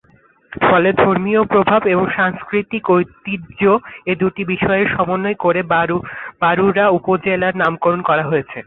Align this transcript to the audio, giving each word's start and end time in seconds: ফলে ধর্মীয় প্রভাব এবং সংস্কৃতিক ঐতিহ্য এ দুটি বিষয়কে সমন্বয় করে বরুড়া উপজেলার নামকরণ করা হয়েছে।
ফলে 0.61 0.89
ধর্মীয় 0.95 1.41
প্রভাব 1.51 1.81
এবং 1.93 2.05
সংস্কৃতিক 2.17 2.83
ঐতিহ্য 2.89 3.61
এ 4.05 4.13
দুটি 4.21 4.41
বিষয়কে 4.53 4.85
সমন্বয় 4.95 5.37
করে 5.39 5.61
বরুড়া 6.41 6.85
উপজেলার 6.97 7.53
নামকরণ 7.61 8.01
করা 8.09 8.23
হয়েছে। 8.23 8.59